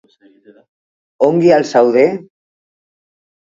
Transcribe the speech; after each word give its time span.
Ongi 1.27 1.51
al 1.59 1.67
zaude? 1.73 2.07